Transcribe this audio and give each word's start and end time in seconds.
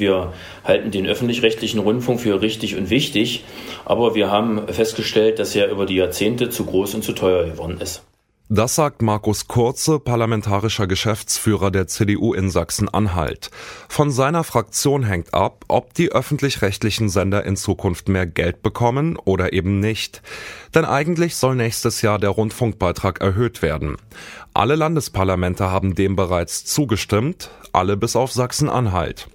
Wir 0.00 0.32
halten 0.64 0.90
den 0.90 1.06
öffentlich-rechtlichen 1.06 1.78
Rundfunk 1.78 2.20
für 2.20 2.40
richtig 2.40 2.76
und 2.76 2.90
wichtig, 2.90 3.44
aber 3.84 4.14
wir 4.14 4.30
haben 4.30 4.66
festgestellt, 4.68 5.38
dass 5.38 5.54
er 5.54 5.70
über 5.70 5.86
die 5.86 5.96
Jahrzehnte 5.96 6.50
zu 6.50 6.64
groß 6.64 6.94
und 6.94 7.04
zu 7.04 7.12
teuer 7.12 7.44
geworden 7.44 7.78
ist. 7.80 8.02
Das 8.52 8.74
sagt 8.74 9.00
Markus 9.00 9.46
Kurze, 9.46 10.00
parlamentarischer 10.00 10.88
Geschäftsführer 10.88 11.70
der 11.70 11.86
CDU 11.86 12.34
in 12.34 12.50
Sachsen-Anhalt. 12.50 13.52
Von 13.88 14.10
seiner 14.10 14.42
Fraktion 14.42 15.04
hängt 15.04 15.32
ab, 15.32 15.64
ob 15.68 15.94
die 15.94 16.10
öffentlich-rechtlichen 16.10 17.10
Sender 17.10 17.44
in 17.44 17.54
Zukunft 17.54 18.08
mehr 18.08 18.26
Geld 18.26 18.60
bekommen 18.64 19.16
oder 19.16 19.52
eben 19.52 19.78
nicht. 19.78 20.20
Denn 20.74 20.84
eigentlich 20.84 21.36
soll 21.36 21.54
nächstes 21.54 22.02
Jahr 22.02 22.18
der 22.18 22.30
Rundfunkbeitrag 22.30 23.20
erhöht 23.20 23.62
werden. 23.62 23.98
Alle 24.52 24.74
Landesparlamente 24.74 25.70
haben 25.70 25.94
dem 25.94 26.16
bereits 26.16 26.64
zugestimmt, 26.64 27.50
alle 27.72 27.96
bis 27.96 28.16
auf 28.16 28.32
Sachsen-Anhalt. 28.32 29.28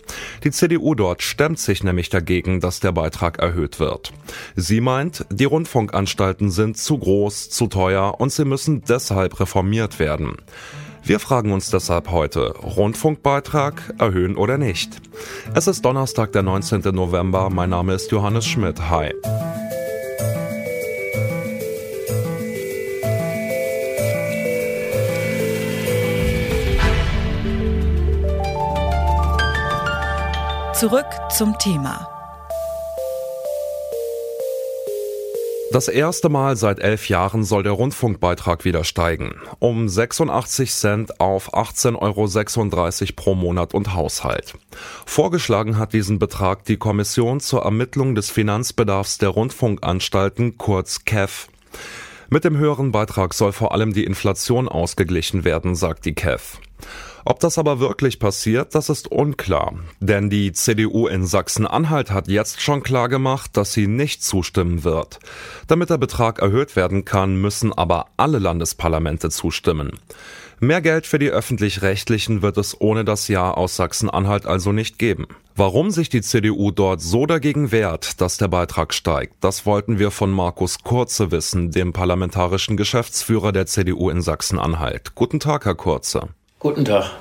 Die 0.44 0.52
CDU 0.52 0.96
dort 0.96 1.22
stemmt 1.22 1.60
sich 1.60 1.84
nämlich 1.84 2.10
dagegen, 2.10 2.59
dass 2.59 2.80
der 2.80 2.92
Beitrag 2.92 3.40
erhöht 3.40 3.80
wird. 3.80 4.14
Sie 4.55 4.82
meint, 4.82 5.26
die 5.30 5.46
Rundfunkanstalten 5.46 6.52
sind 6.52 6.78
zu 6.78 6.98
groß, 6.98 7.50
zu 7.50 7.68
teuer 7.68 8.20
und 8.20 8.32
sie 8.32 8.45
müssen 8.45 8.84
deshalb 8.88 9.40
reformiert 9.40 10.00
werden. 10.00 10.38
Wir 11.04 11.20
fragen 11.20 11.52
uns 11.52 11.70
deshalb 11.70 12.09
heute, 12.09 12.56
Rundfunkbeitrag 12.58 13.94
erhöhen 14.00 14.36
oder 14.36 14.58
nicht? 14.58 14.90
Es 15.54 15.67
ist 15.67 15.86
Donnerstag, 15.86 16.31
der 16.31 16.42
19. 16.42 16.81
November. 16.95 17.52
Mein 17.52 17.70
Name 17.70 17.94
ist 17.94 18.12
Johannes 18.12 18.48
Schmidt. 18.48 18.90
Hi. 18.90 19.14
Zurück 30.80 31.06
zum 31.30 31.58
Thema. 31.58 32.10
Das 35.72 35.88
erste 35.88 36.28
Mal 36.28 36.58
seit 36.58 36.80
elf 36.80 37.08
Jahren 37.08 37.45
soll 37.45 37.64
der 37.64 37.72
Rundfunkbeitrag 37.72 38.66
wieder 38.66 38.84
steigen. 38.84 39.36
Um 39.59 39.88
86 39.88 40.73
Cent 40.73 41.22
auf 41.22 41.54
18,36 41.54 42.02
Euro 42.02 43.14
pro 43.16 43.36
Monat 43.36 43.73
und 43.73 43.94
Haushalt. 43.94 44.56
Vorgeschlagen 45.06 45.78
hat 45.78 45.94
diesen 45.94 46.20
Betrag 46.20 46.66
die 46.66 46.76
Kommission 46.76 47.39
zur 47.39 47.62
Ermittlung 47.62 48.14
des 48.14 48.30
Finanzbedarfs 48.30 49.17
der 49.17 49.30
Rundfunkanstalten, 49.30 50.58
kurz 50.58 51.06
KEF. 51.06 51.48
Mit 52.30 52.44
dem 52.44 52.58
höheren 52.58 52.92
Beitrag 52.92 53.34
soll 53.34 53.54
vor 53.54 53.72
allem 53.72 53.94
die 53.94 54.04
Inflation 54.04 54.67
ausgeglichen 54.67 55.45
werden, 55.45 55.73
sagt 55.76 56.04
die 56.04 56.16
KEF. 56.16 56.60
Ob 57.28 57.40
das 57.40 57.58
aber 57.58 57.80
wirklich 57.80 58.20
passiert, 58.20 58.76
das 58.76 58.90
ist 58.90 59.12
unklar. 59.12 59.73
Denn 60.00 60.30
die 60.30 60.54
CDU 60.54 61.08
in 61.08 61.26
Sachsen-Anhalt 61.26 62.12
hat 62.12 62.28
jetzt 62.28 62.62
schon 62.62 62.84
klar 62.84 63.09
gemacht, 63.09 63.58
dass 63.58 63.73
sie 63.73 63.88
nicht 63.88 64.23
zustimmen 64.23 64.84
wird. 64.84 65.17
Damit 65.66 65.90
der 65.90 65.98
Betrag 65.98 66.38
erhöht 66.38 66.76
werden 66.76 67.04
kann, 67.04 67.42
müssen 67.42 67.73
aber 67.73 68.09
alle 68.16 68.38
Landesparlamente 68.38 69.32
zustimmen. 69.32 69.94
Mehr 70.59 70.82
Geld 70.82 71.08
für 71.08 71.17
die 71.17 71.32
öffentlich-rechtlichen 71.32 72.44
wird 72.44 72.58
es 72.58 72.80
ohne 72.80 73.04
das 73.04 73.28
Ja 73.28 73.52
aus 73.52 73.76
Sachsen-Anhalt 73.76 74.45
also 74.45 74.72
nicht 74.72 75.00
geben. 75.00 75.26
Warum 75.56 75.89
sich 75.89 76.10
die 76.10 76.22
CDU 76.22 76.70
dort 76.70 77.02
so 77.02 77.26
dagegen 77.26 77.72
wehrt, 77.72 78.22
dass 78.22 78.38
der 78.38 78.50
Beitrag 78.50 78.94
steigt, 78.94 79.34
das 79.42 79.66
wollten 79.66 79.98
wir 79.98 80.12
von 80.12 80.32
Markus 80.32 80.84
Kurze 80.84 81.32
wissen, 81.32 81.72
dem 81.72 81.92
parlamentarischen 81.92 82.78
Geschäftsführer 82.78 83.52
der 83.52 83.66
CDU 83.66 84.12
in 84.12 84.22
Sachsen-Anhalt. 84.22 85.16
Guten 85.16 85.39
Tag, 85.39 85.66
Herr 85.66 85.76
Kurze. 85.76 86.30
Guten 86.66 86.83
Tag. 86.83 87.11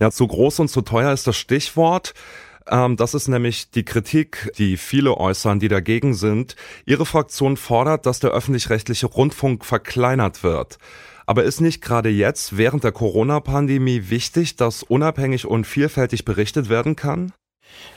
Ja, 0.00 0.10
zu 0.10 0.26
groß 0.26 0.60
und 0.60 0.68
zu 0.68 0.80
teuer 0.80 1.12
ist 1.12 1.26
das 1.26 1.36
Stichwort. 1.36 2.14
Ähm, 2.66 2.96
das 2.96 3.12
ist 3.12 3.28
nämlich 3.28 3.70
die 3.70 3.84
Kritik, 3.84 4.50
die 4.56 4.78
viele 4.78 5.18
äußern, 5.18 5.60
die 5.60 5.68
dagegen 5.68 6.14
sind. 6.14 6.56
Ihre 6.86 7.04
Fraktion 7.04 7.58
fordert, 7.58 8.06
dass 8.06 8.20
der 8.20 8.30
öffentlich-rechtliche 8.30 9.04
Rundfunk 9.04 9.66
verkleinert 9.66 10.42
wird. 10.42 10.78
Aber 11.26 11.44
ist 11.44 11.60
nicht 11.60 11.82
gerade 11.82 12.08
jetzt, 12.08 12.56
während 12.56 12.84
der 12.84 12.92
Corona-Pandemie, 12.92 14.04
wichtig, 14.08 14.56
dass 14.56 14.82
unabhängig 14.82 15.46
und 15.46 15.66
vielfältig 15.66 16.24
berichtet 16.24 16.70
werden 16.70 16.96
kann? 16.96 17.34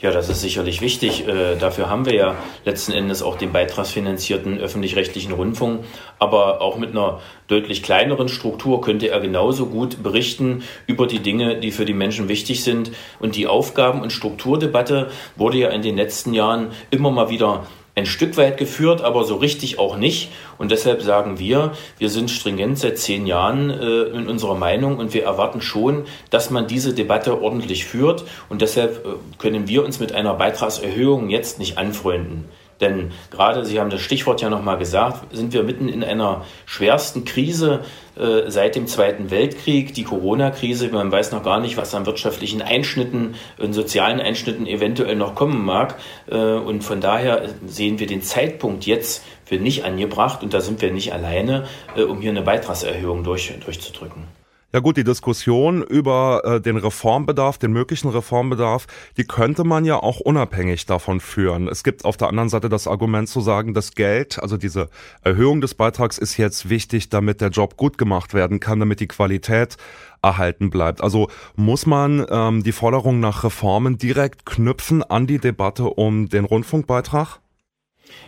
Ja, 0.02 0.10
das 0.10 0.30
ist 0.30 0.40
sicherlich 0.40 0.80
wichtig. 0.80 1.28
Äh, 1.28 1.56
dafür 1.56 1.90
haben 1.90 2.06
wir 2.06 2.14
ja 2.14 2.34
letzten 2.64 2.92
Endes 2.92 3.22
auch 3.22 3.36
den 3.36 3.52
beitragsfinanzierten 3.52 4.58
öffentlich-rechtlichen 4.58 5.32
Rundfunk. 5.32 5.84
Aber 6.18 6.62
auch 6.62 6.78
mit 6.78 6.90
einer 6.90 7.20
deutlich 7.48 7.82
kleineren 7.82 8.28
Struktur 8.28 8.80
könnte 8.80 9.08
er 9.08 9.20
genauso 9.20 9.66
gut 9.66 10.02
berichten 10.02 10.62
über 10.86 11.06
die 11.06 11.18
Dinge, 11.18 11.60
die 11.60 11.70
für 11.70 11.84
die 11.84 11.92
Menschen 11.92 12.28
wichtig 12.28 12.64
sind. 12.64 12.92
Und 13.18 13.36
die 13.36 13.46
Aufgaben- 13.46 14.00
und 14.00 14.10
Strukturdebatte 14.10 15.10
wurde 15.36 15.58
ja 15.58 15.68
in 15.68 15.82
den 15.82 15.96
letzten 15.96 16.32
Jahren 16.32 16.68
immer 16.90 17.10
mal 17.10 17.28
wieder 17.28 17.66
ein 18.00 18.06
Stück 18.06 18.36
weit 18.36 18.56
geführt, 18.56 19.02
aber 19.02 19.24
so 19.24 19.36
richtig 19.36 19.78
auch 19.78 19.96
nicht. 19.96 20.30
Und 20.58 20.70
deshalb 20.70 21.02
sagen 21.02 21.38
wir, 21.38 21.72
wir 21.98 22.08
sind 22.08 22.30
stringent 22.30 22.78
seit 22.78 22.98
zehn 22.98 23.26
Jahren 23.26 23.70
äh, 23.70 24.02
in 24.16 24.28
unserer 24.28 24.54
Meinung 24.54 24.98
und 24.98 25.14
wir 25.14 25.24
erwarten 25.24 25.60
schon, 25.60 26.04
dass 26.30 26.50
man 26.50 26.66
diese 26.66 26.94
Debatte 26.94 27.40
ordentlich 27.42 27.84
führt. 27.84 28.24
Und 28.48 28.62
deshalb 28.62 29.04
äh, 29.04 29.08
können 29.38 29.68
wir 29.68 29.84
uns 29.84 30.00
mit 30.00 30.12
einer 30.12 30.34
Beitragserhöhung 30.34 31.28
jetzt 31.28 31.58
nicht 31.58 31.78
anfreunden. 31.78 32.46
Denn 32.80 33.12
gerade, 33.30 33.64
Sie 33.64 33.78
haben 33.78 33.90
das 33.90 34.00
Stichwort 34.00 34.40
ja 34.40 34.48
nochmal 34.48 34.78
gesagt, 34.78 35.34
sind 35.34 35.52
wir 35.52 35.62
mitten 35.62 35.88
in 35.88 36.02
einer 36.02 36.44
schwersten 36.66 37.24
Krise 37.24 37.84
äh, 38.16 38.50
seit 38.50 38.74
dem 38.76 38.86
Zweiten 38.86 39.30
Weltkrieg, 39.30 39.94
die 39.94 40.04
Corona-Krise. 40.04 40.88
Man 40.88 41.12
weiß 41.12 41.32
noch 41.32 41.42
gar 41.42 41.60
nicht, 41.60 41.76
was 41.76 41.94
an 41.94 42.06
wirtschaftlichen 42.06 42.62
Einschnitten 42.62 43.34
und 43.58 43.72
sozialen 43.72 44.20
Einschnitten 44.20 44.66
eventuell 44.66 45.16
noch 45.16 45.34
kommen 45.34 45.64
mag. 45.64 45.96
Äh, 46.30 46.36
und 46.36 46.82
von 46.82 47.00
daher 47.00 47.48
sehen 47.66 47.98
wir 47.98 48.06
den 48.06 48.22
Zeitpunkt 48.22 48.86
jetzt 48.86 49.24
für 49.44 49.56
nicht 49.56 49.84
angebracht 49.84 50.42
und 50.42 50.54
da 50.54 50.60
sind 50.60 50.80
wir 50.80 50.92
nicht 50.92 51.12
alleine, 51.12 51.66
äh, 51.96 52.02
um 52.02 52.20
hier 52.20 52.30
eine 52.30 52.42
Beitragserhöhung 52.42 53.24
durch, 53.24 53.52
durchzudrücken. 53.64 54.39
Ja 54.72 54.78
gut, 54.78 54.96
die 54.96 55.02
Diskussion 55.02 55.82
über 55.82 56.42
äh, 56.44 56.60
den 56.60 56.76
Reformbedarf, 56.76 57.58
den 57.58 57.72
möglichen 57.72 58.08
Reformbedarf, 58.08 58.86
die 59.16 59.24
könnte 59.24 59.64
man 59.64 59.84
ja 59.84 59.96
auch 59.96 60.20
unabhängig 60.20 60.86
davon 60.86 61.18
führen. 61.18 61.66
Es 61.66 61.82
gibt 61.82 62.04
auf 62.04 62.16
der 62.16 62.28
anderen 62.28 62.48
Seite 62.48 62.68
das 62.68 62.86
Argument 62.86 63.28
zu 63.28 63.40
sagen, 63.40 63.74
das 63.74 63.96
Geld, 63.96 64.40
also 64.40 64.56
diese 64.56 64.88
Erhöhung 65.22 65.60
des 65.60 65.74
Beitrags 65.74 66.18
ist 66.18 66.36
jetzt 66.36 66.70
wichtig, 66.70 67.08
damit 67.08 67.40
der 67.40 67.48
Job 67.48 67.76
gut 67.76 67.98
gemacht 67.98 68.32
werden 68.32 68.60
kann, 68.60 68.78
damit 68.78 69.00
die 69.00 69.08
Qualität 69.08 69.76
erhalten 70.22 70.70
bleibt. 70.70 71.02
Also 71.02 71.30
muss 71.56 71.84
man 71.84 72.24
ähm, 72.30 72.62
die 72.62 72.70
Forderung 72.70 73.18
nach 73.18 73.42
Reformen 73.42 73.98
direkt 73.98 74.46
knüpfen 74.46 75.02
an 75.02 75.26
die 75.26 75.38
Debatte 75.38 75.86
um 75.86 76.28
den 76.28 76.44
Rundfunkbeitrag? 76.44 77.40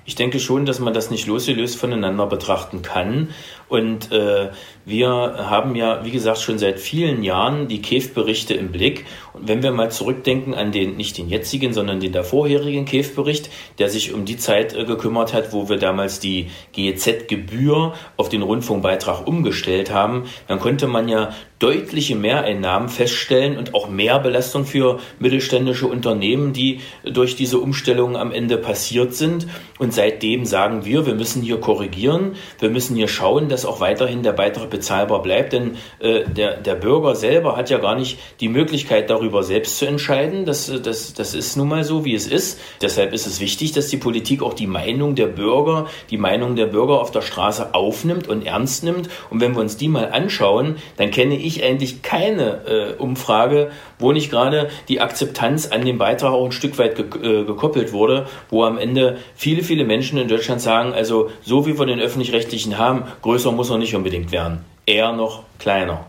Ich 0.05 0.15
denke 0.15 0.41
schon, 0.41 0.67
dass 0.67 0.81
man 0.81 0.95
das 0.95 1.11
nicht 1.11 1.27
losgelöst 1.27 1.77
voneinander 1.77 2.27
betrachten 2.27 2.83
kann. 2.83 3.31
Und 3.69 4.13
äh, 4.13 4.51
wir 4.85 5.09
haben 5.09 5.75
ja, 5.77 6.05
wie 6.05 6.11
gesagt, 6.11 6.39
schon 6.41 6.59
seit 6.59 6.81
vielen 6.81 7.23
Jahren 7.23 7.69
die 7.69 7.81
KEF-Berichte 7.81 8.55
im 8.55 8.73
Blick. 8.73 9.07
Und 9.33 9.49
wenn 9.49 9.63
wir 9.63 9.71
mal 9.71 9.91
zurückdenken 9.91 10.55
an 10.55 10.73
den, 10.73 10.97
nicht 10.97 11.19
den 11.19 11.29
jetzigen, 11.29 11.73
sondern 11.73 12.01
den 12.01 12.13
davorherigen 12.13 12.85
KEF-Bericht, 12.85 13.49
der 13.79 13.89
sich 13.89 14.13
um 14.13 14.25
die 14.25 14.37
Zeit 14.37 14.75
äh, 14.75 14.85
gekümmert 14.85 15.33
hat, 15.33 15.53
wo 15.53 15.69
wir 15.69 15.79
damals 15.79 16.21
die 16.21 16.51
GEZ-Gebühr 16.73 17.95
auf 18.17 18.29
den 18.29 18.43
Rundfunkbeitrag 18.43 19.27
umgestellt 19.27 19.93
haben, 19.93 20.25
dann 20.49 20.59
konnte 20.59 20.87
man 20.87 21.09
ja 21.09 21.31
deutliche 21.63 22.17
Mehreinnahmen 22.17 22.89
feststellen 22.89 23.57
und 23.57 23.73
auch 23.73 23.89
mehr 23.89 24.19
Belastung 24.19 24.65
für 24.65 24.99
mittelständische 25.21 25.87
Unternehmen, 25.87 26.53
die 26.53 26.81
durch 27.05 27.37
diese 27.37 27.59
Umstellung 27.59 28.17
am 28.17 28.33
Ende 28.33 28.59
passiert 28.59 29.15
sind. 29.15 29.47
Und 29.79 29.95
seitdem 29.95 30.45
sagen 30.45 30.85
wir, 30.85 31.07
wir 31.07 31.15
müssen 31.15 31.41
hier 31.41 31.61
korrigieren, 31.61 32.35
wir 32.59 32.71
müssen 32.71 32.97
hier 32.97 33.07
schauen, 33.07 33.49
dass 33.49 33.65
auch 33.65 33.79
weiterhin 33.79 34.25
der 34.25 34.33
Beitrag 34.33 34.71
bezahlbar 34.71 35.23
bleibt, 35.23 35.53
denn 35.53 35.77
äh, 36.01 36.25
der, 36.25 36.57
der 36.57 36.75
Bürger 36.75 37.15
selber 37.15 37.57
hat 37.57 37.71
ja 37.71 37.79
gar 37.79 37.95
nicht 37.95 38.19
die 38.41 38.49
Möglichkeit, 38.49 39.09
darüber 39.09 39.45
selbst 39.45 39.79
zu 39.79 39.87
entscheiden. 39.87 40.45
Das, 40.45 40.73
das, 40.83 41.15
das 41.15 41.35
ist 41.35 41.57
nun 41.57 41.69
mal 41.69 41.85
so, 41.85 42.05
wie 42.05 42.15
es 42.15 42.27
ist. 42.27 42.59
Deshalb 42.81 43.13
ist 43.13 43.27
es 43.27 43.41
wichtig, 43.41 43.71
dass 43.73 43.87
die 43.87 43.97
Politik 43.99 44.43
auch 44.43 44.55
die 44.55 44.67
Meinung 44.67 45.15
der 45.15 45.27
Bürger, 45.29 45.87
die 46.11 46.19
Meinung 46.19 46.57
der 46.57 46.67
Bürger 46.67 47.01
auf 47.01 47.13
der 47.13 47.23
Straße 47.23 47.73
aufnimmt 47.75 48.27
und 48.27 48.45
ernst 48.45 48.83
nimmt. 48.83 49.09
Und 49.31 49.41
wenn 49.41 49.55
wir 49.55 49.61
uns 49.61 49.77
die 49.77 49.89
mal 49.89 50.11
anschauen, 50.11 50.77
dann 50.97 51.11
kenne 51.13 51.37
ich 51.37 51.52
ich 51.57 51.65
eigentlich 51.65 52.03
keine 52.03 52.67
äh, 52.67 52.93
Umfrage, 53.01 53.71
wo 53.99 54.13
nicht 54.13 54.31
gerade 54.31 54.69
die 54.89 55.01
Akzeptanz 55.01 55.69
an 55.69 55.85
den 55.85 55.99
Beitrag 55.99 56.33
auch 56.33 56.45
ein 56.45 56.53
Stück 56.53 56.79
weit 56.79 56.97
ge 56.97 57.07
äh, 57.23 57.45
gekoppelt 57.45 57.93
wurde, 57.93 58.27
wo 58.51 58.65
am 58.65 58.79
Ende 58.79 59.19
viele, 59.35 59.63
viele 59.63 59.85
Menschen 59.85 60.19
in 60.19 60.29
Deutschland 60.29 60.61
sagen, 60.61 60.93
also 60.93 61.31
so 61.43 61.67
wie 61.67 61.79
wir 61.79 61.87
den 61.87 62.01
öffentlich-rechtlichen 62.01 62.79
haben, 62.79 63.05
größer 63.23 63.53
muss 63.53 63.71
er 63.71 63.79
nicht 63.79 63.95
unbedingt 63.95 64.33
werden, 64.33 64.65
eher 64.87 65.13
noch 65.13 65.45
kleiner. 65.59 66.07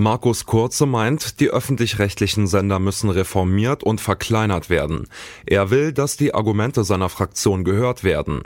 Markus 0.00 0.46
Kurze 0.46 0.86
meint, 0.86 1.40
die 1.40 1.50
öffentlich-rechtlichen 1.50 2.46
Sender 2.46 2.78
müssen 2.78 3.10
reformiert 3.10 3.82
und 3.82 4.00
verkleinert 4.00 4.70
werden. 4.70 5.08
Er 5.44 5.68
will, 5.68 5.92
dass 5.92 6.16
die 6.16 6.32
Argumente 6.32 6.84
seiner 6.84 7.10
Fraktion 7.10 7.64
gehört 7.64 8.02
werden. 8.02 8.40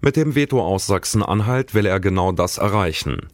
Mit 0.00 0.14
dem 0.14 0.36
Veto 0.36 0.62
aus 0.62 0.86
Sachsen-Anhalt 0.86 1.74
will 1.74 1.86
er 1.86 1.98
genau 1.98 2.30
das 2.30 2.58
erreichen. 2.58 3.28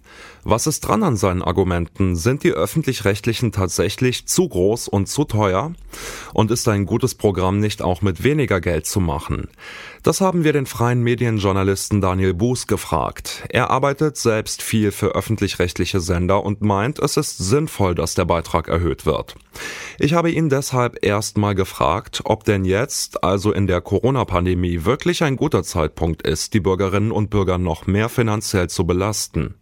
Was 0.44 0.66
ist 0.66 0.80
dran 0.80 1.02
an 1.02 1.16
seinen 1.16 1.42
Argumenten? 1.42 2.16
Sind 2.16 2.42
die 2.42 2.52
öffentlich-rechtlichen 2.52 3.52
tatsächlich 3.52 4.26
zu 4.26 4.48
groß 4.48 4.88
und 4.88 5.06
zu 5.06 5.24
teuer? 5.24 5.74
Und 6.32 6.50
ist 6.50 6.66
ein 6.68 6.86
gutes 6.86 7.14
Programm 7.14 7.58
nicht 7.58 7.82
auch 7.82 8.00
mit 8.00 8.24
weniger 8.24 8.60
Geld 8.60 8.86
zu 8.86 9.00
machen? 9.00 9.48
Das 10.02 10.22
haben 10.22 10.44
wir 10.44 10.54
den 10.54 10.64
freien 10.64 11.02
Medienjournalisten 11.02 12.00
Daniel 12.00 12.32
Buß 12.32 12.66
gefragt. 12.66 13.44
Er 13.50 13.68
arbeitet 13.70 14.16
selbst 14.16 14.62
viel 14.62 14.90
für 14.90 15.08
öffentlich-rechtliche 15.08 16.00
Sender 16.00 16.44
und 16.44 16.62
meint, 16.62 16.98
es 16.98 17.16
ist 17.18 17.36
sinnvoll, 17.36 17.57
dass 17.66 18.14
der 18.14 18.24
Beitrag 18.24 18.68
erhöht 18.68 19.04
wird. 19.04 19.34
Ich 19.98 20.14
habe 20.14 20.30
ihn 20.30 20.48
deshalb 20.48 21.04
erstmal 21.04 21.54
gefragt, 21.54 22.20
ob 22.24 22.44
denn 22.44 22.64
jetzt, 22.64 23.24
also 23.24 23.52
in 23.52 23.66
der 23.66 23.80
Corona-Pandemie, 23.80 24.84
wirklich 24.84 25.24
ein 25.24 25.36
guter 25.36 25.62
Zeitpunkt 25.62 26.22
ist, 26.22 26.54
die 26.54 26.60
Bürgerinnen 26.60 27.10
und 27.10 27.30
Bürger 27.30 27.58
noch 27.58 27.86
mehr 27.86 28.08
finanziell 28.08 28.68
zu 28.68 28.86
belasten. 28.86 29.54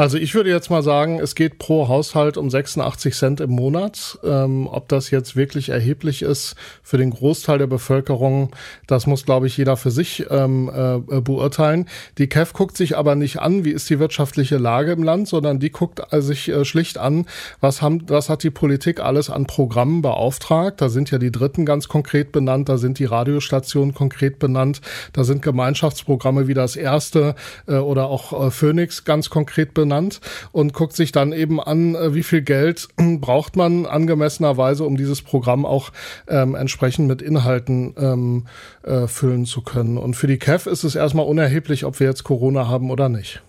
Also 0.00 0.16
ich 0.16 0.32
würde 0.36 0.48
jetzt 0.48 0.70
mal 0.70 0.84
sagen, 0.84 1.18
es 1.18 1.34
geht 1.34 1.58
pro 1.58 1.88
Haushalt 1.88 2.36
um 2.36 2.50
86 2.50 3.16
Cent 3.16 3.40
im 3.40 3.50
Monat. 3.50 4.16
Ähm, 4.22 4.68
ob 4.68 4.88
das 4.88 5.10
jetzt 5.10 5.34
wirklich 5.34 5.70
erheblich 5.70 6.22
ist 6.22 6.54
für 6.84 6.98
den 6.98 7.10
Großteil 7.10 7.58
der 7.58 7.66
Bevölkerung, 7.66 8.54
das 8.86 9.08
muss, 9.08 9.24
glaube 9.24 9.48
ich, 9.48 9.56
jeder 9.56 9.76
für 9.76 9.90
sich 9.90 10.24
ähm, 10.30 10.70
äh, 10.72 11.20
beurteilen. 11.20 11.88
Die 12.18 12.28
KEF 12.28 12.52
guckt 12.52 12.76
sich 12.76 12.96
aber 12.96 13.16
nicht 13.16 13.40
an, 13.40 13.64
wie 13.64 13.72
ist 13.72 13.90
die 13.90 13.98
wirtschaftliche 13.98 14.56
Lage 14.56 14.92
im 14.92 15.02
Land, 15.02 15.26
sondern 15.26 15.58
die 15.58 15.72
guckt 15.72 16.00
äh, 16.12 16.22
sich 16.22 16.48
äh, 16.48 16.64
schlicht 16.64 16.96
an, 16.96 17.26
was, 17.60 17.82
haben, 17.82 18.04
was 18.06 18.28
hat 18.28 18.44
die 18.44 18.50
Politik 18.50 19.00
alles 19.00 19.30
an 19.30 19.46
Programmen 19.46 20.00
beauftragt. 20.00 20.80
Da 20.80 20.90
sind 20.90 21.10
ja 21.10 21.18
die 21.18 21.32
Dritten 21.32 21.66
ganz 21.66 21.88
konkret 21.88 22.30
benannt, 22.30 22.68
da 22.68 22.78
sind 22.78 23.00
die 23.00 23.04
Radiostationen 23.04 23.94
konkret 23.94 24.38
benannt, 24.38 24.80
da 25.12 25.24
sind 25.24 25.42
Gemeinschaftsprogramme 25.42 26.46
wie 26.46 26.54
das 26.54 26.76
Erste 26.76 27.34
äh, 27.66 27.78
oder 27.78 28.06
auch 28.06 28.46
äh, 28.46 28.50
Phoenix 28.52 29.02
ganz 29.02 29.28
konkret 29.28 29.74
benannt 29.74 29.87
benannt 29.88 30.20
und 30.52 30.74
guckt 30.74 30.94
sich 30.94 31.12
dann 31.12 31.32
eben 31.32 31.60
an, 31.60 31.94
äh, 31.94 32.14
wie 32.14 32.22
viel 32.22 32.42
Geld 32.42 32.88
braucht 33.20 33.56
man 33.56 33.86
angemessenerweise, 33.86 34.84
um 34.84 34.96
dieses 34.96 35.22
Programm 35.22 35.64
auch 35.64 35.90
ähm, 36.28 36.54
entsprechend 36.54 37.08
mit 37.08 37.22
Inhalten 37.22 37.94
ähm, 37.98 38.46
äh, 38.82 39.06
füllen 39.06 39.46
zu 39.46 39.62
können. 39.62 39.96
Und 39.96 40.14
für 40.14 40.26
die 40.26 40.38
KEF 40.38 40.66
ist 40.66 40.84
es 40.84 40.94
erstmal 40.94 41.26
unerheblich, 41.26 41.84
ob 41.84 41.98
wir 42.00 42.06
jetzt 42.06 42.24
Corona 42.24 42.68
haben 42.68 42.90
oder 42.90 43.08
nicht. 43.08 43.42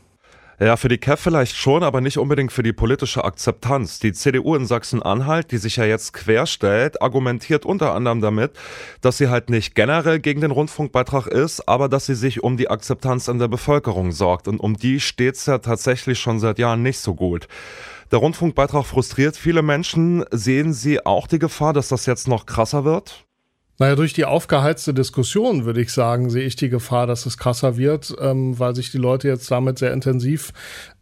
Ja, 0.61 0.75
für 0.75 0.89
die 0.89 0.97
KEF 0.97 1.21
vielleicht 1.21 1.55
schon, 1.55 1.83
aber 1.83 2.01
nicht 2.01 2.17
unbedingt 2.17 2.51
für 2.51 2.63
die 2.63 2.73
politische 2.73 3.23
Akzeptanz. 3.23 3.99
Die 3.99 4.11
CDU 4.11 4.55
in 4.55 4.65
Sachsen-Anhalt, 4.65 5.51
die 5.51 5.57
sich 5.57 5.77
ja 5.77 5.85
jetzt 5.85 6.11
querstellt, 6.11 7.01
argumentiert 7.01 7.65
unter 7.65 7.93
anderem 7.93 8.19
damit, 8.19 8.51
dass 8.99 9.17
sie 9.17 9.29
halt 9.29 9.49
nicht 9.49 9.73
generell 9.73 10.19
gegen 10.19 10.41
den 10.41 10.51
Rundfunkbeitrag 10.51 11.27
ist, 11.27 11.69
aber 11.69 11.87
dass 11.87 12.07
sie 12.07 12.15
sich 12.15 12.43
um 12.43 12.57
die 12.57 12.69
Akzeptanz 12.69 13.29
in 13.29 13.39
der 13.39 13.47
Bevölkerung 13.47 14.11
sorgt. 14.11 14.49
Und 14.49 14.59
um 14.59 14.75
die 14.75 14.99
steht's 14.99 15.45
ja 15.45 15.59
tatsächlich 15.59 16.19
schon 16.19 16.41
seit 16.41 16.59
Jahren 16.59 16.83
nicht 16.83 16.99
so 16.99 17.15
gut. 17.15 17.47
Der 18.11 18.19
Rundfunkbeitrag 18.19 18.85
frustriert 18.85 19.37
viele 19.37 19.61
Menschen. 19.61 20.25
Sehen 20.29 20.73
Sie 20.73 21.05
auch 21.05 21.27
die 21.27 21.39
Gefahr, 21.39 21.71
dass 21.71 21.87
das 21.87 22.05
jetzt 22.05 22.27
noch 22.27 22.45
krasser 22.45 22.83
wird? 22.83 23.28
Naja, 23.81 23.95
durch 23.95 24.11
die 24.11 24.25
aufgeheizte 24.25 24.93
Diskussion, 24.93 25.63
würde 25.63 25.79
ich 25.79 25.93
sagen, 25.93 26.29
sehe 26.29 26.43
ich 26.43 26.57
die 26.57 26.67
Gefahr, 26.67 27.07
dass 27.07 27.25
es 27.25 27.37
krasser 27.37 27.77
wird, 27.77 28.13
ähm, 28.19 28.59
weil 28.59 28.75
sich 28.75 28.91
die 28.91 28.97
Leute 28.97 29.29
jetzt 29.29 29.49
damit 29.49 29.79
sehr 29.79 29.93
intensiv 29.93 30.51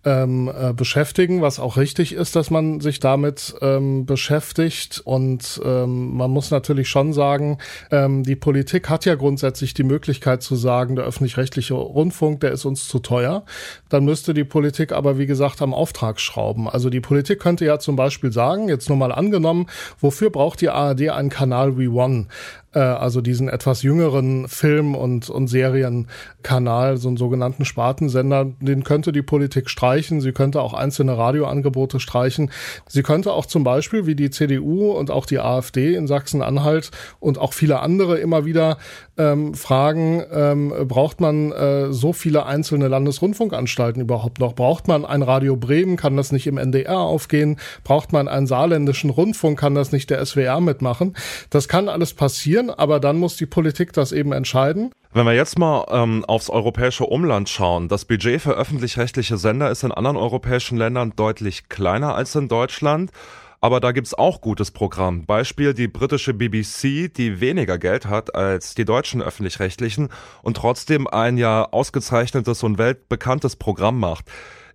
ähm, 0.08 0.50
äh, 0.58 0.72
beschäftigen, 0.72 1.42
was 1.42 1.60
auch 1.60 1.76
richtig 1.76 2.14
ist, 2.14 2.38
dass 2.38 2.50
man 2.50 2.80
sich 2.80 3.02
damit 3.02 3.56
ähm, 3.62 4.06
beschäftigt. 4.06 5.02
Und 5.04 5.60
ähm, 5.66 6.16
man 6.16 6.32
muss 6.32 6.50
natürlich 6.50 6.88
schon 6.88 7.12
sagen, 7.12 7.58
ähm, 7.92 8.24
die 8.24 8.38
Politik 8.38 8.90
hat 8.90 9.04
ja 9.04 9.16
grundsätzlich 9.16 9.74
die 9.74 9.84
Möglichkeit 9.84 10.42
zu 10.42 10.56
sagen, 10.56 10.96
der 10.96 11.04
öffentlich-rechtliche 11.04 11.74
Rundfunk, 11.74 12.40
der 12.40 12.54
ist 12.54 12.64
uns 12.64 12.88
zu 12.88 13.00
teuer. 13.00 13.44
Dann 13.90 14.06
müsste 14.06 14.34
die 14.34 14.46
Politik 14.46 14.94
aber, 14.94 15.18
wie 15.18 15.26
gesagt, 15.26 15.62
am 15.62 15.74
Auftrag 15.74 16.22
schrauben. 16.22 16.70
Also 16.70 16.90
die 16.90 17.02
Politik 17.02 17.40
könnte 17.40 17.66
ja 17.66 17.78
zum 17.78 17.98
Beispiel 17.98 18.32
sagen, 18.32 18.70
jetzt 18.70 18.88
nur 18.88 18.98
mal 18.98 19.12
angenommen, 19.12 19.68
wofür 20.00 20.30
braucht 20.30 20.62
die 20.62 20.70
ARD 20.70 21.10
einen 21.10 21.30
Kanal 21.30 21.78
wie 21.78 21.90
One? 21.90 22.28
Äh, 22.74 22.80
also 22.80 23.22
diesen 23.22 23.50
etwas 23.50 23.82
jüngeren 23.82 24.48
Film- 24.48 24.96
und, 24.96 25.30
und 25.30 25.48
Serienkanal, 25.48 26.98
so 26.98 27.08
einen 27.08 27.18
sogenannten 27.18 27.66
Spartensender, 27.66 28.46
den 28.60 28.84
könnte 28.84 29.12
die 29.12 29.22
Politik 29.22 29.70
streichen. 29.70 29.97
Sie 29.98 30.32
könnte 30.32 30.62
auch 30.62 30.74
einzelne 30.74 31.18
Radioangebote 31.18 32.00
streichen. 32.00 32.52
Sie 32.88 33.04
könnte 33.04 33.34
auch 33.34 33.46
zum 33.46 33.64
Beispiel, 33.64 34.06
wie 34.06 34.16
die 34.16 34.30
CDU 34.30 34.92
und 34.92 35.12
auch 35.12 35.26
die 35.26 35.40
AfD 35.40 35.96
in 35.96 36.08
Sachsen-Anhalt 36.08 36.92
und 37.20 37.38
auch 37.38 37.54
viele 37.54 37.80
andere 37.80 38.18
immer 38.20 38.46
wieder 38.46 38.78
ähm, 39.18 39.54
fragen, 39.54 40.24
ähm, 40.32 40.74
braucht 40.88 41.22
man 41.22 41.52
äh, 41.52 41.92
so 41.92 42.14
viele 42.14 42.46
einzelne 42.46 42.88
Landesrundfunkanstalten 42.88 44.02
überhaupt 44.02 44.40
noch? 44.40 44.54
Braucht 44.54 44.88
man 44.88 45.06
ein 45.06 45.22
Radio 45.22 45.56
Bremen? 45.56 45.98
Kann 45.98 46.18
das 46.18 46.32
nicht 46.32 46.48
im 46.48 46.58
NDR 46.58 47.00
aufgehen? 47.00 47.60
Braucht 47.84 48.14
man 48.14 48.28
einen 48.28 48.48
saarländischen 48.48 49.10
Rundfunk? 49.10 49.60
Kann 49.60 49.76
das 49.76 49.92
nicht 49.92 50.10
der 50.10 50.26
SWR 50.26 50.60
mitmachen? 50.62 51.16
Das 51.50 51.68
kann 51.68 51.90
alles 51.90 52.14
passieren, 52.14 52.70
aber 52.70 53.00
dann 53.00 53.18
muss 53.18 53.38
die 53.38 53.46
Politik 53.46 53.94
das 53.94 54.12
eben 54.12 54.32
entscheiden. 54.32 54.92
Wenn 55.14 55.26
wir 55.26 55.34
jetzt 55.34 55.58
mal 55.58 55.86
ähm, 55.90 56.26
aufs 56.26 56.50
europäische 56.50 57.06
Umland 57.06 57.50
schauen, 57.50 57.88
das 57.88 58.06
Budget 58.06 58.42
für 58.42 58.54
öffentlich-rechtliche 58.54 59.38
Sender 59.38 59.72
ist 59.72 59.84
in 59.84 59.92
anderen 59.92 60.18
europäischen 60.18 60.78
Ländern 60.78 61.14
deutlich 61.16 61.70
kleiner 61.70 62.14
als 62.14 62.36
in 62.36 62.48
Deutschland. 62.48 63.12
Aber 63.60 63.80
da 63.80 63.92
gibt's 63.92 64.14
auch 64.14 64.42
gutes 64.42 64.72
Programm. 64.72 65.26
Beispiel 65.26 65.74
die 65.74 65.88
britische 65.88 66.34
BBC, 66.34 67.12
die 67.14 67.42
weniger 67.42 67.78
Geld 67.78 68.06
hat 68.06 68.36
als 68.36 68.76
die 68.76 68.86
deutschen 68.86 69.22
öffentlich-rechtlichen 69.22 70.10
und 70.44 70.58
trotzdem 70.58 71.08
ein 71.08 71.38
ja 71.38 71.66
ausgezeichnetes 71.72 72.64
und 72.64 72.78
weltbekanntes 72.78 73.56
Programm 73.56 74.00
macht. 74.00 74.26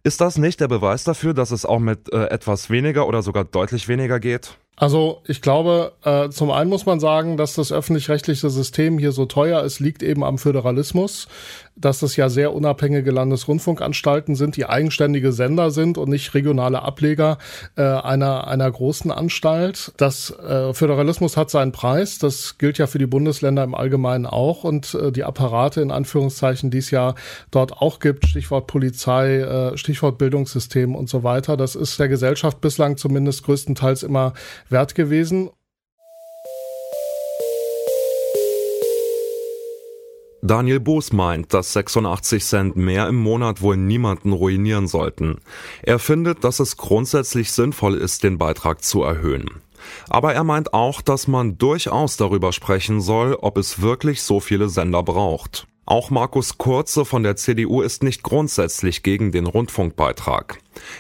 Ist 0.05 0.21
das 0.21 0.37
nicht 0.37 0.61
der 0.61 0.67
Beweis 0.67 1.05
dafür, 1.05 1.33
dass 1.33 1.53
es 1.53 1.65
auch 1.65 1.79
mit 1.79 2.13
äh, 2.13 2.25
etwas 2.27 2.71
weniger 2.71 3.07
oder 3.07 3.23
sogar 3.23 3.45
deutlich 3.45 3.87
weniger 3.87 4.19
geht? 4.19 4.59
Also 4.75 5.23
ich 5.29 5.43
glaube, 5.43 5.93
äh, 6.03 6.31
zum 6.31 6.51
einen 6.51 6.69
muss 6.69 6.87
man 6.87 6.99
sagen, 6.99 7.37
dass 7.37 7.55
das 7.55 7.71
öffentlich-rechtliche 7.71 8.51
System 8.51 8.99
hier 8.99 9.13
so 9.13 9.27
teuer 9.27 9.63
ist, 9.63 9.79
liegt 9.79 10.03
eben 10.03 10.25
am 10.25 10.39
Föderalismus, 10.39 11.29
dass 11.77 12.01
das 12.01 12.17
ja 12.17 12.29
sehr 12.29 12.53
unabhängige 12.55 13.11
Landesrundfunkanstalten 13.11 14.35
sind, 14.35 14.57
die 14.57 14.67
eigenständige 14.67 15.33
Sender 15.33 15.71
sind 15.71 15.99
und 15.99 16.11
nicht 16.11 16.35
regionale 16.35 16.83
Ableger 16.83 17.39
äh, 17.77 17.83
einer, 17.83 18.47
einer 18.47 18.71
großen 18.71 19.11
Anstalt. 19.11 19.93
Das 19.97 20.31
äh, 20.31 20.75
Föderalismus 20.75 21.37
hat 21.37 21.51
seinen 21.51 21.73
Preis, 21.73 22.19
das 22.19 22.59
gilt 22.59 22.79
ja 22.79 22.87
für 22.87 22.99
die 22.99 23.07
Bundesländer 23.07 23.65
im 23.65 23.75
Allgemeinen 23.75 24.27
auch 24.27 24.65
und 24.65 24.95
äh, 24.95 25.13
die 25.13 25.25
Apparate 25.25 25.81
in 25.81 25.91
Anführungszeichen, 25.91 26.71
die 26.71 26.79
es 26.79 26.91
ja 26.91 27.15
dort 27.51 27.73
auch 27.73 28.01
gibt, 28.01 28.27
Stichwort 28.27 28.67
Polizei, 28.67 29.41
äh, 29.41 29.77
Stichwort 29.77 30.19
Bildungssystem 30.19 30.95
und 30.95 31.09
so 31.09 31.23
weiter, 31.23 31.57
das 31.57 31.75
ist 31.75 31.99
der 31.99 32.09
Gesellschaft 32.09 32.61
bislang 32.61 32.97
zumindest 32.97 33.45
größtenteils 33.45 34.03
immer 34.03 34.35
wert 34.69 34.95
gewesen. 34.95 35.51
Daniel 40.45 40.81
Boos 40.81 41.13
meint, 41.13 41.55
dass 41.55 41.73
86 41.73 42.45
Cent 42.45 42.77
mehr 42.77 43.07
im 43.07 43.15
Monat 43.15 43.63
wohl 43.63 43.77
niemanden 43.77 44.33
ruinieren 44.33 44.89
sollten. 44.89 45.39
Er 45.85 46.01
findet, 46.01 46.43
dass 46.43 46.59
es 46.59 46.77
grundsätzlich 46.77 47.53
sinnvoll 47.53 47.95
ist, 47.95 48.25
den 48.25 48.39
Beitrag 48.39 48.83
zu 48.83 49.05
erhöhen. 49.05 49.63
Aber 50.09 50.35
er 50.35 50.43
meint 50.43 50.75
auch, 50.75 51.01
dass 51.01 51.29
man 51.29 51.59
durchaus 51.59 52.17
darüber 52.17 52.53
sprechen 52.53 53.01
soll, 53.01 53.35
ob 53.35 53.57
es 53.57 53.83
wirklich 53.83 54.23
so 54.23 54.41
viele 54.41 54.69
Sender 54.69 55.05
braucht. 55.05 55.69
Auch 55.85 56.11
Markus 56.11 56.59
Kurze 56.59 57.05
von 57.05 57.25
der 57.25 57.35
CDU 57.35 57.83
ist 57.83 58.05
nicht 58.05 58.23
grundsätzlich 58.23 59.03
gegen 59.03 59.33
den 59.33 59.47
Rundfunkbeitrag. 59.47 60.59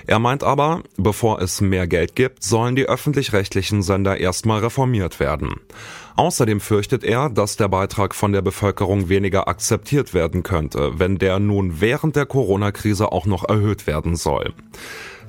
Er 0.09 0.19
meint 0.19 0.43
aber, 0.43 0.83
bevor 0.97 1.41
es 1.41 1.61
mehr 1.61 1.87
Geld 1.87 2.17
gibt, 2.17 2.43
sollen 2.43 2.75
die 2.75 2.87
öffentlich-rechtlichen 2.87 3.83
Sender 3.83 4.19
erstmal 4.19 4.61
reformiert 4.61 5.21
werden. 5.21 5.61
Außerdem 6.17 6.61
fürchtet 6.61 7.05
er, 7.05 7.31
dass 7.31 7.57
der 7.57 7.69
Beitrag 7.69 8.15
von 8.15 8.33
der 8.33 8.43
Bevölkerung 8.43 9.09
weniger 9.09 9.47
akzeptiert 9.47 10.15
werden 10.15 10.43
könnte, 10.43 10.99
wenn 10.99 11.17
der 11.19 11.39
nun 11.39 11.81
während 11.81 12.17
der 12.17 12.27
Corona-Krise 12.27 13.12
auch 13.12 13.27
noch 13.27 13.49
erhöht 13.49 13.87
werden 13.87 14.17
soll. 14.17 14.53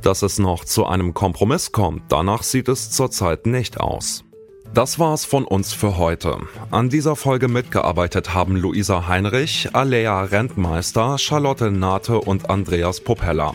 Dass 0.01 0.23
es 0.23 0.39
noch 0.39 0.65
zu 0.65 0.85
einem 0.85 1.13
Kompromiss 1.13 1.71
kommt, 1.71 2.03
danach 2.09 2.41
sieht 2.41 2.67
es 2.67 2.89
zurzeit 2.89 3.45
nicht 3.45 3.79
aus. 3.79 4.25
Das 4.73 4.97
war's 4.97 5.23
von 5.23 5.45
uns 5.45 5.71
für 5.71 5.97
heute. 5.97 6.39
An 6.71 6.89
dieser 6.89 7.15
Folge 7.15 7.47
mitgearbeitet 7.47 8.33
haben 8.33 8.55
Luisa 8.55 9.07
Heinrich, 9.07 9.69
Alea 9.73 10.23
Rentmeister, 10.23 11.19
Charlotte 11.19 11.69
Nate 11.69 12.19
und 12.19 12.49
Andreas 12.49 12.99
Popella. 12.99 13.53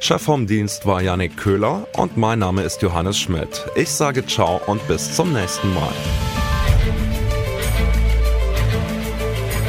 Chef 0.00 0.22
vom 0.22 0.48
Dienst 0.48 0.84
war 0.84 1.00
Yannick 1.00 1.36
Köhler 1.36 1.86
und 1.96 2.16
mein 2.16 2.40
Name 2.40 2.62
ist 2.62 2.82
Johannes 2.82 3.16
Schmidt. 3.16 3.64
Ich 3.76 3.90
sage 3.90 4.26
ciao 4.26 4.60
und 4.66 4.86
bis 4.88 5.14
zum 5.14 5.32
nächsten 5.32 5.72
Mal. 5.72 5.92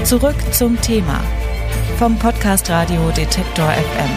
Zurück 0.04 0.36
zum 0.52 0.82
Thema 0.82 1.22
vom 2.00 2.18
Podcast 2.18 2.72
Radio 2.72 3.12
Detektor 3.12 3.70
FM. 3.70 4.10